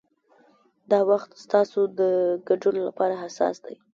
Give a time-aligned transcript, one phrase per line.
[0.91, 2.01] دا وخت ستاسو د
[2.47, 3.75] ګډون لپاره حساس دی.